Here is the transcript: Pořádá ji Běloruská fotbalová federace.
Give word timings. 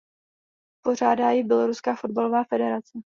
Pořádá 0.83 1.29
ji 1.31 1.43
Běloruská 1.43 1.95
fotbalová 1.95 2.43
federace. 2.43 2.99